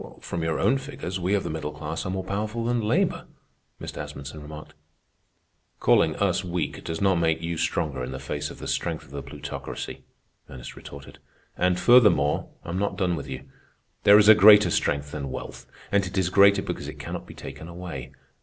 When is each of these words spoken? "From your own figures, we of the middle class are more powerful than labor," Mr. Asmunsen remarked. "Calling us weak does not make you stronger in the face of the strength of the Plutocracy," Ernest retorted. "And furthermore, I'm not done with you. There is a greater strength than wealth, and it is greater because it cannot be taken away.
"From 0.19 0.41
your 0.41 0.59
own 0.59 0.79
figures, 0.79 1.19
we 1.19 1.35
of 1.35 1.43
the 1.43 1.49
middle 1.51 1.71
class 1.71 2.07
are 2.07 2.09
more 2.09 2.23
powerful 2.23 2.65
than 2.65 2.81
labor," 2.81 3.27
Mr. 3.79 3.97
Asmunsen 4.01 4.41
remarked. 4.41 4.73
"Calling 5.79 6.15
us 6.15 6.43
weak 6.43 6.83
does 6.83 6.99
not 7.01 7.19
make 7.19 7.43
you 7.43 7.55
stronger 7.55 8.03
in 8.03 8.11
the 8.11 8.17
face 8.17 8.49
of 8.49 8.57
the 8.57 8.67
strength 8.67 9.03
of 9.03 9.11
the 9.11 9.21
Plutocracy," 9.21 10.03
Ernest 10.49 10.75
retorted. 10.75 11.19
"And 11.55 11.79
furthermore, 11.79 12.49
I'm 12.65 12.79
not 12.79 12.97
done 12.97 13.15
with 13.15 13.29
you. 13.29 13.43
There 14.01 14.17
is 14.17 14.27
a 14.27 14.33
greater 14.33 14.71
strength 14.71 15.11
than 15.11 15.29
wealth, 15.29 15.67
and 15.91 16.03
it 16.03 16.17
is 16.17 16.29
greater 16.31 16.63
because 16.63 16.87
it 16.87 16.97
cannot 16.97 17.27
be 17.27 17.35
taken 17.35 17.67
away. 17.67 18.11